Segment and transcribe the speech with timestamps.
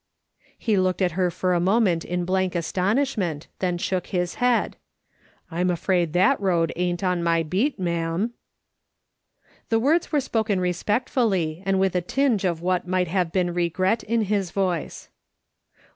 [0.57, 4.75] He looked at her for a moment in blank astonish ment, then shook his head:"
[5.51, 8.33] I'm afraid that road ain't on my beat, ma'am."
[9.69, 14.01] The words were spoken respectfully, and with a tinge of what might have been regret
[14.01, 15.09] in his voice.